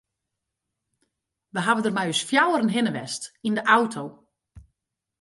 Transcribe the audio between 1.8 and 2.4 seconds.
dêr mei ús